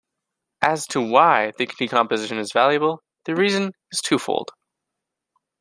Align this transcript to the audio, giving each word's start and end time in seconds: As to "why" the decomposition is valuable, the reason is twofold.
As 0.63 0.87
to 0.87 0.99
"why" 0.99 1.51
the 1.59 1.67
decomposition 1.67 2.39
is 2.39 2.51
valuable, 2.53 3.03
the 3.25 3.35
reason 3.35 3.71
is 3.91 4.01
twofold. 4.01 4.49